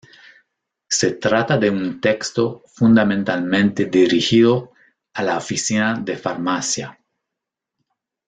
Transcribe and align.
Se 0.89 1.11
trata 1.17 1.59
de 1.59 1.69
un 1.69 2.01
texto 2.01 2.63
fundamentalmente 2.65 3.85
dirigido 3.85 4.71
a 5.13 5.21
la 5.21 5.37
oficina 5.37 5.93
de 6.01 6.17
farmacia. 6.17 6.97